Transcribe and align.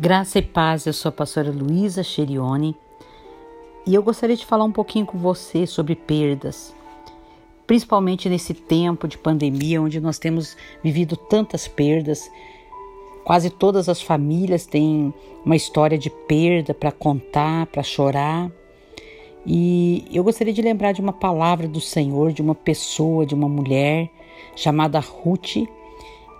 Graça 0.00 0.38
e 0.38 0.42
paz, 0.42 0.86
eu 0.86 0.92
sou 0.92 1.08
a 1.08 1.12
pastora 1.12 1.50
Luísa 1.50 2.04
Cherione 2.04 2.76
e 3.84 3.92
eu 3.92 4.00
gostaria 4.00 4.36
de 4.36 4.46
falar 4.46 4.62
um 4.62 4.70
pouquinho 4.70 5.04
com 5.04 5.18
você 5.18 5.66
sobre 5.66 5.96
perdas, 5.96 6.72
principalmente 7.66 8.28
nesse 8.28 8.54
tempo 8.54 9.08
de 9.08 9.18
pandemia 9.18 9.82
onde 9.82 9.98
nós 9.98 10.16
temos 10.16 10.56
vivido 10.84 11.16
tantas 11.16 11.66
perdas. 11.66 12.30
Quase 13.24 13.50
todas 13.50 13.88
as 13.88 14.00
famílias 14.00 14.66
têm 14.66 15.12
uma 15.44 15.56
história 15.56 15.98
de 15.98 16.10
perda 16.10 16.72
para 16.72 16.92
contar, 16.92 17.66
para 17.66 17.82
chorar. 17.82 18.52
E 19.44 20.04
eu 20.12 20.22
gostaria 20.22 20.52
de 20.52 20.62
lembrar 20.62 20.92
de 20.92 21.00
uma 21.00 21.12
palavra 21.12 21.66
do 21.66 21.80
Senhor, 21.80 22.30
de 22.30 22.40
uma 22.40 22.54
pessoa, 22.54 23.26
de 23.26 23.34
uma 23.34 23.48
mulher 23.48 24.08
chamada 24.54 25.00
Ruth, 25.00 25.56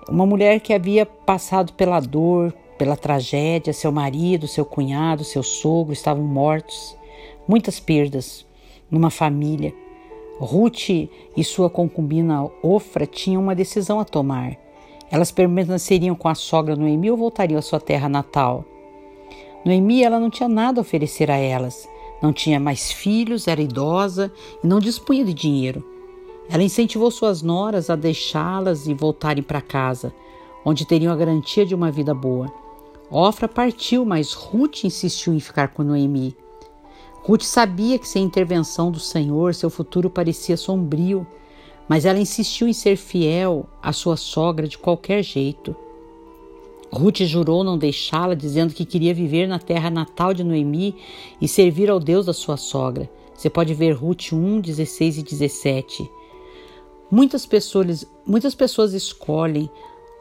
uma 0.08 0.24
mulher 0.24 0.60
que 0.60 0.72
havia 0.72 1.04
passado 1.04 1.72
pela 1.74 2.00
dor, 2.00 2.52
pela 2.78 2.96
tragédia, 2.96 3.72
seu 3.72 3.92
marido, 3.92 4.48
seu 4.48 4.64
cunhado, 4.64 5.24
seu 5.24 5.42
sogro 5.42 5.92
estavam 5.92 6.24
mortos. 6.24 6.96
Muitas 7.46 7.78
perdas 7.78 8.46
numa 8.90 9.10
família. 9.10 9.74
Ruth 10.38 10.88
e 10.90 11.44
sua 11.44 11.68
concubina 11.68 12.48
Ofra 12.62 13.06
tinham 13.06 13.42
uma 13.42 13.54
decisão 13.54 13.98
a 13.98 14.04
tomar. 14.04 14.56
Elas 15.10 15.30
permaneceriam 15.30 16.14
com 16.14 16.28
a 16.28 16.34
sogra 16.34 16.76
Noemi 16.76 17.10
ou 17.10 17.16
voltariam 17.16 17.58
à 17.58 17.62
sua 17.62 17.80
terra 17.80 18.08
natal? 18.08 18.64
Noemi 19.64 20.02
ela 20.02 20.20
não 20.20 20.30
tinha 20.30 20.48
nada 20.48 20.80
a 20.80 20.82
oferecer 20.82 21.30
a 21.30 21.36
elas. 21.36 21.88
Não 22.22 22.32
tinha 22.32 22.60
mais 22.60 22.92
filhos, 22.92 23.48
era 23.48 23.60
idosa 23.60 24.32
e 24.62 24.66
não 24.66 24.78
dispunha 24.78 25.24
de 25.24 25.34
dinheiro. 25.34 25.97
Ela 26.50 26.62
incentivou 26.62 27.10
suas 27.10 27.42
noras 27.42 27.90
a 27.90 27.96
deixá-las 27.96 28.86
e 28.86 28.94
voltarem 28.94 29.42
para 29.42 29.60
casa, 29.60 30.12
onde 30.64 30.86
teriam 30.86 31.12
a 31.12 31.16
garantia 31.16 31.66
de 31.66 31.74
uma 31.74 31.90
vida 31.90 32.14
boa. 32.14 32.50
Ofra 33.10 33.46
partiu, 33.46 34.04
mas 34.04 34.32
Ruth 34.32 34.84
insistiu 34.84 35.34
em 35.34 35.40
ficar 35.40 35.68
com 35.68 35.82
Noemi. 35.82 36.36
Ruth 37.22 37.42
sabia 37.42 37.98
que 37.98 38.08
sem 38.08 38.22
a 38.22 38.26
intervenção 38.26 38.90
do 38.90 39.00
Senhor 39.00 39.54
seu 39.54 39.68
futuro 39.68 40.08
parecia 40.08 40.56
sombrio, 40.56 41.26
mas 41.86 42.04
ela 42.04 42.18
insistiu 42.18 42.66
em 42.66 42.72
ser 42.72 42.96
fiel 42.96 43.66
à 43.82 43.92
sua 43.92 44.16
sogra 44.16 44.66
de 44.66 44.78
qualquer 44.78 45.22
jeito. 45.22 45.76
Ruth 46.90 47.18
jurou 47.20 47.62
não 47.62 47.76
deixá-la, 47.76 48.34
dizendo 48.34 48.72
que 48.72 48.86
queria 48.86 49.12
viver 49.12 49.46
na 49.46 49.58
terra 49.58 49.90
natal 49.90 50.32
de 50.32 50.42
Noemi 50.42 50.94
e 51.40 51.46
servir 51.46 51.90
ao 51.90 52.00
Deus 52.00 52.24
da 52.24 52.32
sua 52.32 52.56
sogra. 52.56 53.10
Você 53.34 53.50
pode 53.50 53.74
ver 53.74 53.92
Ruth 53.92 54.32
1, 54.32 54.60
16 54.60 55.18
e 55.18 55.22
17. 55.22 56.10
Muitas 57.10 57.46
pessoas, 57.46 58.06
muitas 58.26 58.54
pessoas 58.54 58.92
escolhem 58.92 59.70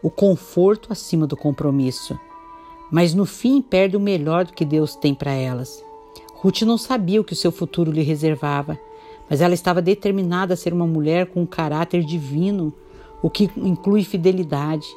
o 0.01 0.09
conforto 0.09 0.91
acima 0.91 1.27
do 1.27 1.35
compromisso 1.35 2.17
mas 2.89 3.13
no 3.13 3.25
fim 3.25 3.61
perde 3.61 3.97
o 3.97 3.99
melhor 3.99 4.45
do 4.45 4.53
que 4.53 4.65
Deus 4.65 4.95
tem 4.95 5.13
para 5.13 5.31
elas. 5.31 5.83
Ruth 6.35 6.61
não 6.61 6.77
sabia 6.77 7.19
o 7.19 7.23
que 7.23 7.33
o 7.33 7.37
seu 7.37 7.51
futuro 7.51 7.91
lhe 7.91 8.01
reservava, 8.01 8.79
mas 9.29 9.41
ela 9.41 9.53
estava 9.53 9.81
determinada 9.81 10.53
a 10.53 10.57
ser 10.57 10.73
uma 10.73 10.87
mulher 10.87 11.27
com 11.27 11.41
um 11.41 11.45
caráter 11.45 12.03
divino, 12.03 12.73
o 13.21 13.29
que 13.29 13.49
inclui 13.57 14.03
fidelidade. 14.03 14.87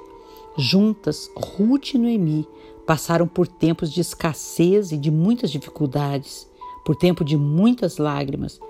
Juntas, 0.57 1.31
Ruth 1.35 1.95
e 1.95 1.99
Noemi 1.99 2.47
passaram 2.87 3.27
por 3.27 3.47
tempos 3.47 3.93
de 3.93 4.01
escassez 4.01 4.93
e 4.93 4.97
de 4.97 5.11
muitas 5.11 5.51
dificuldades, 5.51 6.49
por 6.85 6.95
tempo 6.95 7.25
de 7.25 7.37
muitas 7.37 7.99
lágrimas. 7.99 8.61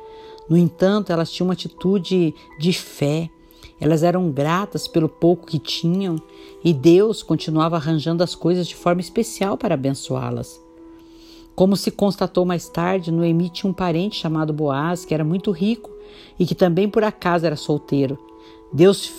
No 0.51 0.59
entanto, 0.59 1.13
elas 1.13 1.31
tinham 1.31 1.47
uma 1.47 1.55
atitude 1.55 2.35
de 2.59 2.73
fé 2.75 3.31
elas 3.81 4.03
eram 4.03 4.31
gratas 4.31 4.87
pelo 4.87 5.09
pouco 5.09 5.47
que 5.47 5.59
tinham 5.59 6.21
e 6.63 6.73
Deus 6.73 7.23
continuava 7.23 7.77
arranjando 7.77 8.23
as 8.23 8.35
coisas 8.35 8.69
de 8.69 8.77
forma 8.77 9.01
especial 9.01 9.57
para 9.57 9.75
abençoá-las. 9.75 10.61
Como 11.57 11.77
se 11.77 11.91
constatou 11.91 12.45
mais 12.45 12.69
tarde, 12.69 13.11
Noemi 13.11 13.49
tinha 13.49 13.71
um 13.71 13.75
parente 13.75 14.21
chamado 14.21 14.53
Boaz, 14.53 15.05
que 15.05 15.15
era 15.15 15.25
muito 15.25 15.51
rico 15.51 15.91
e 16.39 16.45
que 16.45 16.55
também 16.55 16.89
por 16.89 17.03
acaso 17.03 17.47
era 17.47 17.57
solteiro. 17.57 18.19
Deus 18.71 19.11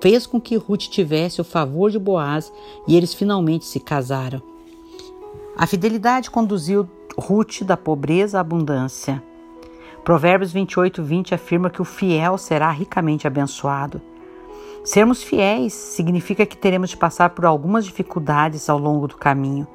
fez 0.00 0.26
com 0.26 0.40
que 0.40 0.56
Ruth 0.56 0.88
tivesse 0.88 1.40
o 1.40 1.44
favor 1.44 1.90
de 1.90 1.98
Boaz 1.98 2.52
e 2.88 2.96
eles 2.96 3.14
finalmente 3.14 3.64
se 3.64 3.78
casaram. 3.78 4.42
A 5.56 5.66
fidelidade 5.66 6.30
conduziu 6.30 6.88
Ruth 7.16 7.62
da 7.62 7.76
pobreza 7.76 8.38
à 8.38 8.40
abundância. 8.40 9.22
Provérbios 10.04 10.52
28, 10.52 11.02
20 11.02 11.34
afirma 11.34 11.70
que 11.70 11.80
o 11.80 11.84
fiel 11.84 12.36
será 12.36 12.70
ricamente 12.70 13.26
abençoado. 13.26 14.02
Sermos 14.84 15.22
fiéis 15.22 15.72
significa 15.72 16.44
que 16.44 16.58
teremos 16.58 16.90
de 16.90 16.96
passar 16.98 17.30
por 17.30 17.46
algumas 17.46 17.86
dificuldades 17.86 18.68
ao 18.68 18.78
longo 18.78 19.08
do 19.08 19.16
caminho. 19.16 19.66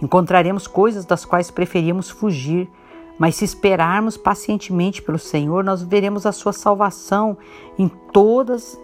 Encontraremos 0.00 0.68
coisas 0.68 1.04
das 1.04 1.24
quais 1.24 1.50
preferíamos 1.50 2.08
fugir, 2.08 2.70
mas 3.18 3.34
se 3.34 3.44
esperarmos 3.44 4.16
pacientemente 4.16 5.02
pelo 5.02 5.18
Senhor, 5.18 5.64
nós 5.64 5.82
veremos 5.82 6.24
a 6.24 6.30
sua 6.30 6.52
salvação 6.52 7.36
em 7.76 7.88
todas 8.12 8.80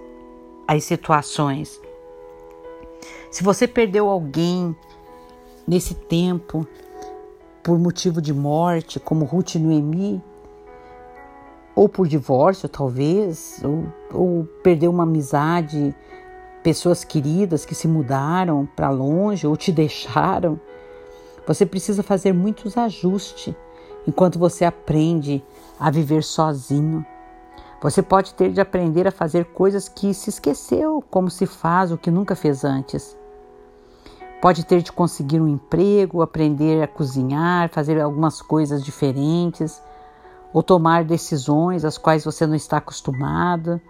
as 0.66 0.82
situações. 0.82 1.80
Se 3.30 3.44
você 3.44 3.68
perdeu 3.68 4.08
alguém 4.08 4.74
nesse 5.68 5.94
tempo 5.94 6.66
por 7.62 7.78
motivo 7.78 8.20
de 8.20 8.34
morte, 8.34 8.98
como 8.98 9.24
Ruth 9.24 9.54
e 9.54 9.58
Noemi, 9.60 10.20
ou 11.80 11.88
por 11.88 12.06
divórcio, 12.06 12.68
talvez, 12.68 13.58
ou, 13.64 13.86
ou 14.12 14.44
perdeu 14.62 14.90
uma 14.90 15.04
amizade, 15.04 15.96
pessoas 16.62 17.04
queridas 17.04 17.64
que 17.64 17.74
se 17.74 17.88
mudaram 17.88 18.68
para 18.76 18.90
longe 18.90 19.46
ou 19.46 19.56
te 19.56 19.72
deixaram. 19.72 20.60
Você 21.46 21.64
precisa 21.64 22.02
fazer 22.02 22.34
muitos 22.34 22.76
ajustes 22.76 23.54
enquanto 24.06 24.38
você 24.38 24.66
aprende 24.66 25.42
a 25.78 25.90
viver 25.90 26.22
sozinho. 26.22 27.02
Você 27.80 28.02
pode 28.02 28.34
ter 28.34 28.52
de 28.52 28.60
aprender 28.60 29.08
a 29.08 29.10
fazer 29.10 29.46
coisas 29.46 29.88
que 29.88 30.12
se 30.12 30.28
esqueceu, 30.28 31.02
como 31.10 31.30
se 31.30 31.46
faz 31.46 31.90
o 31.90 31.96
que 31.96 32.10
nunca 32.10 32.36
fez 32.36 32.62
antes. 32.62 33.16
Pode 34.42 34.66
ter 34.66 34.82
de 34.82 34.92
conseguir 34.92 35.40
um 35.40 35.48
emprego, 35.48 36.20
aprender 36.20 36.82
a 36.82 36.86
cozinhar, 36.86 37.70
fazer 37.70 37.98
algumas 37.98 38.42
coisas 38.42 38.84
diferentes 38.84 39.80
ou 40.52 40.62
tomar 40.62 41.04
decisões 41.04 41.84
às 41.84 41.96
quais 41.96 42.24
você 42.24 42.46
não 42.46 42.54
está 42.54 42.78
acostumada 42.78 43.80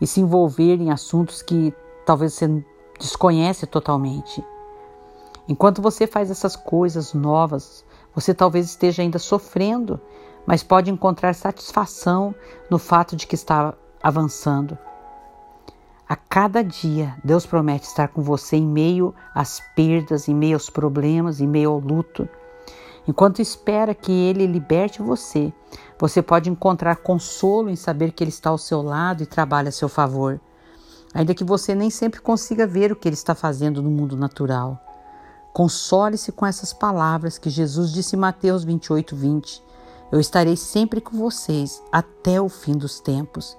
e 0.00 0.06
se 0.06 0.20
envolver 0.20 0.76
em 0.80 0.90
assuntos 0.90 1.42
que 1.42 1.74
talvez 2.04 2.34
você 2.34 2.64
desconhece 2.98 3.66
totalmente. 3.66 4.44
Enquanto 5.48 5.82
você 5.82 6.06
faz 6.06 6.30
essas 6.30 6.54
coisas 6.54 7.12
novas, 7.12 7.84
você 8.14 8.32
talvez 8.32 8.66
esteja 8.66 9.02
ainda 9.02 9.18
sofrendo, 9.18 10.00
mas 10.46 10.62
pode 10.62 10.90
encontrar 10.90 11.34
satisfação 11.34 12.34
no 12.70 12.78
fato 12.78 13.16
de 13.16 13.26
que 13.26 13.34
está 13.34 13.74
avançando. 14.02 14.78
A 16.08 16.16
cada 16.16 16.62
dia, 16.62 17.16
Deus 17.22 17.46
promete 17.46 17.86
estar 17.86 18.08
com 18.08 18.20
você 18.20 18.56
em 18.56 18.66
meio 18.66 19.14
às 19.32 19.60
perdas, 19.76 20.28
em 20.28 20.34
meio 20.34 20.56
aos 20.56 20.68
problemas, 20.68 21.40
em 21.40 21.46
meio 21.46 21.70
ao 21.70 21.78
luto. 21.78 22.28
Enquanto 23.08 23.40
espera 23.40 23.94
que 23.94 24.12
Ele 24.12 24.46
liberte 24.46 25.02
você, 25.02 25.52
você 25.98 26.22
pode 26.22 26.50
encontrar 26.50 26.96
consolo 26.96 27.70
em 27.70 27.76
saber 27.76 28.12
que 28.12 28.22
Ele 28.22 28.30
está 28.30 28.50
ao 28.50 28.58
seu 28.58 28.82
lado 28.82 29.22
e 29.22 29.26
trabalha 29.26 29.70
a 29.70 29.72
seu 29.72 29.88
favor, 29.88 30.40
ainda 31.14 31.34
que 31.34 31.44
você 31.44 31.74
nem 31.74 31.90
sempre 31.90 32.20
consiga 32.20 32.66
ver 32.66 32.92
o 32.92 32.96
que 32.96 33.08
Ele 33.08 33.14
está 33.14 33.34
fazendo 33.34 33.82
no 33.82 33.90
mundo 33.90 34.16
natural. 34.16 34.78
Console-se 35.52 36.30
com 36.30 36.46
essas 36.46 36.72
palavras 36.72 37.36
que 37.36 37.50
Jesus 37.50 37.92
disse 37.92 38.14
em 38.14 38.18
Mateus 38.18 38.62
28, 38.62 39.16
20. 39.16 39.62
Eu 40.12 40.20
estarei 40.20 40.56
sempre 40.56 41.00
com 41.00 41.16
vocês 41.16 41.82
até 41.90 42.40
o 42.40 42.48
fim 42.48 42.76
dos 42.76 43.00
tempos. 43.00 43.56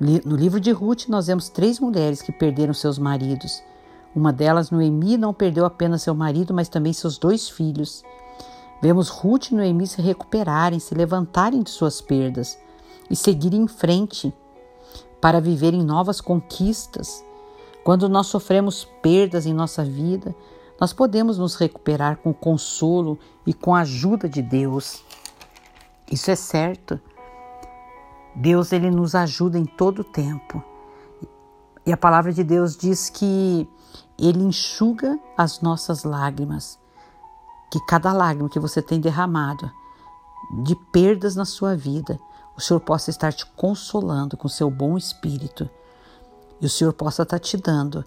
No 0.00 0.34
livro 0.34 0.58
de 0.58 0.72
Ruth, 0.72 1.06
nós 1.08 1.28
vemos 1.28 1.48
três 1.48 1.78
mulheres 1.78 2.20
que 2.20 2.32
perderam 2.32 2.74
seus 2.74 2.98
maridos. 2.98 3.62
Uma 4.14 4.32
delas, 4.32 4.70
Noemi, 4.70 5.16
não 5.16 5.32
perdeu 5.32 5.64
apenas 5.64 6.02
seu 6.02 6.14
marido, 6.14 6.52
mas 6.52 6.68
também 6.68 6.92
seus 6.92 7.18
dois 7.18 7.48
filhos. 7.48 8.04
Vemos 8.82 9.08
Ruth 9.08 9.52
e 9.52 9.54
Noemi 9.54 9.86
se 9.86 10.02
recuperarem, 10.02 10.80
se 10.80 10.92
levantarem 10.92 11.62
de 11.62 11.70
suas 11.70 12.00
perdas 12.00 12.58
e 13.08 13.14
seguirem 13.14 13.62
em 13.62 13.68
frente 13.68 14.34
para 15.20 15.40
viverem 15.40 15.84
novas 15.84 16.20
conquistas. 16.20 17.24
Quando 17.84 18.08
nós 18.08 18.26
sofremos 18.26 18.84
perdas 19.00 19.46
em 19.46 19.54
nossa 19.54 19.84
vida, 19.84 20.34
nós 20.80 20.92
podemos 20.92 21.38
nos 21.38 21.54
recuperar 21.54 22.16
com 22.16 22.34
consolo 22.34 23.16
e 23.46 23.54
com 23.54 23.72
a 23.72 23.82
ajuda 23.82 24.28
de 24.28 24.42
Deus. 24.42 25.04
Isso 26.10 26.32
é 26.32 26.34
certo. 26.34 27.00
Deus 28.34 28.72
ele 28.72 28.90
nos 28.90 29.14
ajuda 29.14 29.60
em 29.60 29.64
todo 29.64 30.00
o 30.00 30.04
tempo. 30.04 30.60
E 31.86 31.92
a 31.92 31.96
palavra 31.96 32.32
de 32.32 32.42
Deus 32.42 32.76
diz 32.76 33.08
que 33.08 33.68
ele 34.18 34.42
enxuga 34.42 35.20
as 35.36 35.60
nossas 35.60 36.02
lágrimas 36.02 36.81
que 37.72 37.80
cada 37.80 38.12
lágrima 38.12 38.50
que 38.50 38.60
você 38.60 38.82
tem 38.82 39.00
derramado 39.00 39.72
de 40.62 40.76
perdas 40.76 41.34
na 41.34 41.46
sua 41.46 41.74
vida, 41.74 42.20
o 42.54 42.60
Senhor 42.60 42.80
possa 42.80 43.08
estar 43.08 43.32
te 43.32 43.46
consolando 43.46 44.36
com 44.36 44.46
seu 44.46 44.70
bom 44.70 44.98
espírito 44.98 45.70
e 46.60 46.66
o 46.66 46.68
Senhor 46.68 46.92
possa 46.92 47.22
estar 47.22 47.38
te 47.38 47.56
dando 47.56 48.04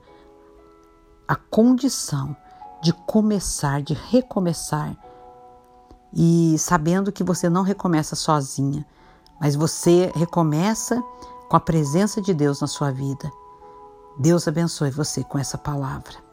a 1.28 1.36
condição 1.36 2.38
de 2.84 2.94
começar, 2.94 3.82
de 3.82 3.96
recomeçar. 3.96 4.96
E 6.14 6.56
sabendo 6.60 7.12
que 7.12 7.24
você 7.24 7.50
não 7.50 7.64
recomeça 7.64 8.16
sozinha, 8.16 8.86
mas 9.42 9.56
você 9.56 10.12
recomeça 10.14 11.02
com 11.50 11.58
a 11.58 11.60
presença 11.60 12.22
de 12.22 12.36
Deus 12.36 12.62
na 12.62 12.68
sua 12.68 12.92
vida. 12.92 13.32
Deus 14.16 14.48
abençoe 14.48 14.92
você 14.92 15.24
com 15.24 15.40
essa 15.40 15.58
palavra. 15.58 16.25